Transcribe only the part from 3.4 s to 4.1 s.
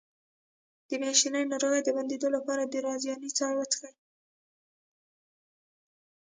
وڅښئ